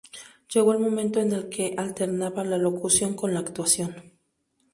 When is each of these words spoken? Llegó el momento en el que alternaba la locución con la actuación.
Llegó 0.51 0.73
el 0.73 0.79
momento 0.79 1.19
en 1.19 1.31
el 1.31 1.47
que 1.47 1.75
alternaba 1.77 2.43
la 2.43 2.57
locución 2.57 3.13
con 3.13 3.35
la 3.35 3.41
actuación. 3.41 4.13